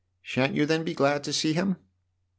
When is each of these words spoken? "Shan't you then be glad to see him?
"Shan't 0.31 0.55
you 0.55 0.65
then 0.65 0.83
be 0.83 0.95
glad 0.95 1.23
to 1.25 1.31
see 1.31 1.53
him? 1.53 1.75